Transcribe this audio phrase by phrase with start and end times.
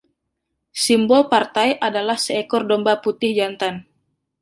[0.83, 3.75] Simbol partai adalah seekor domba putih jantan.